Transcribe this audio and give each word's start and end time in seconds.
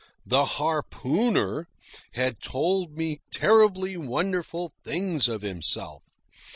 The 0.25 0.45
harpooner 0.57 1.67
had 2.13 2.41
told 2.41 2.97
me 2.97 3.21
terribly 3.29 3.97
wonderful 3.97 4.71
things 4.83 5.27
of 5.27 5.43
himself. 5.43 6.01